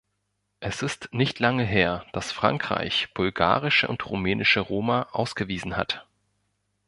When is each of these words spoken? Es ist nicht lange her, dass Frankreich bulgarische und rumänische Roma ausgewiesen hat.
Es 0.61 0.81
ist 0.81 1.09
nicht 1.13 1.37
lange 1.37 1.63
her, 1.63 2.07
dass 2.11 2.31
Frankreich 2.31 3.13
bulgarische 3.13 3.87
und 3.87 4.03
rumänische 4.09 4.59
Roma 4.61 5.07
ausgewiesen 5.11 5.77
hat. 5.77 6.07